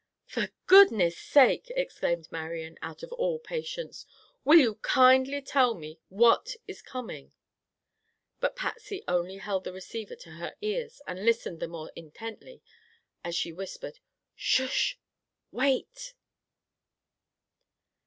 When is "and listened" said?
11.05-11.59